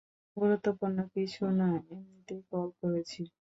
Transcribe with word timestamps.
গুরুত্বপূর্ণ 0.37 0.97
কিছু 1.13 1.43
না, 1.59 1.69
এমনিতেই 1.91 2.41
কল 2.49 2.67
করেছি। 2.79 3.21